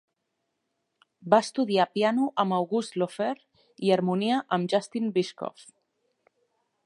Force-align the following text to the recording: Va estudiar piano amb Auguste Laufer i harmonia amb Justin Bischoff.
Va 1.33 1.39
estudiar 1.45 1.85
piano 1.97 2.29
amb 2.45 2.55
Auguste 2.59 3.01
Laufer 3.01 3.29
i 3.89 3.93
harmonia 3.97 4.41
amb 4.57 4.73
Justin 4.75 5.11
Bischoff. 5.19 5.69